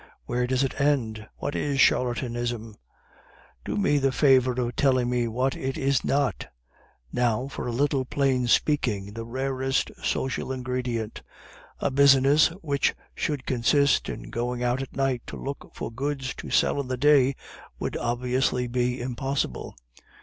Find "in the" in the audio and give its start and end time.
16.81-16.97